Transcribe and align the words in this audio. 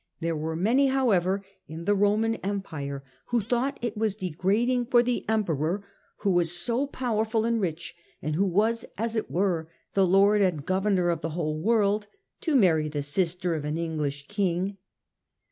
There 0.19 0.35
were 0.35 0.55
many, 0.55 0.87
however, 0.87 1.45
in 1.67 1.85
the 1.85 1.93
Roman 1.93 2.37
Empire, 2.37 3.03
who 3.27 3.39
thought 3.39 3.77
it 3.83 3.95
was 3.95 4.15
degrading 4.15 4.87
for 4.87 5.03
the 5.03 5.23
Emperor, 5.29 5.85
who 6.21 6.31
was 6.31 6.51
so 6.57 6.87
powerful 6.87 7.45
and 7.45 7.61
rich 7.61 7.93
and 8.19 8.33
who 8.33 8.47
was, 8.47 8.83
as 8.97 9.15
it 9.15 9.29
were, 9.29 9.69
the 9.93 10.07
lord 10.07 10.41
and 10.41 10.65
governor 10.65 11.09
of 11.11 11.21
the 11.21 11.29
whole 11.37 11.59
world, 11.61 12.07
to 12.39 12.55
marry 12.55 12.89
the 12.89 13.03
sister 13.03 13.53
of 13.53 13.63
an 13.63 13.77
English 13.77 14.27
king." 14.27 14.77